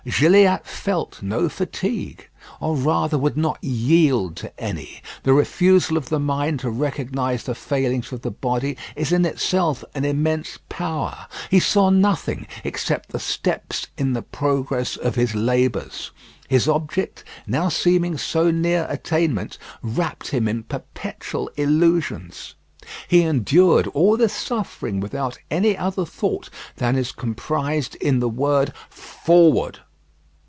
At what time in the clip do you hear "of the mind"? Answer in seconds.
5.95-6.61